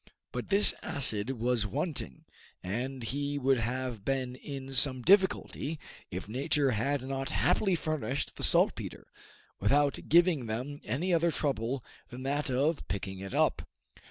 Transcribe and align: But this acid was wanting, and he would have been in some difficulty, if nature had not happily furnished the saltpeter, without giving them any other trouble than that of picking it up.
But 0.31 0.49
this 0.49 0.73
acid 0.81 1.29
was 1.39 1.67
wanting, 1.67 2.25
and 2.63 3.03
he 3.03 3.37
would 3.37 3.59
have 3.59 4.03
been 4.03 4.35
in 4.35 4.73
some 4.73 5.03
difficulty, 5.03 5.79
if 6.09 6.27
nature 6.27 6.71
had 6.71 7.03
not 7.03 7.29
happily 7.29 7.75
furnished 7.75 8.35
the 8.35 8.43
saltpeter, 8.43 9.05
without 9.59 9.99
giving 10.09 10.47
them 10.47 10.81
any 10.85 11.13
other 11.13 11.29
trouble 11.29 11.83
than 12.09 12.23
that 12.23 12.49
of 12.49 12.87
picking 12.87 13.19
it 13.19 13.35
up. 13.35 13.61